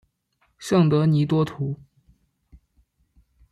[0.57, 1.79] 圣德尼多图。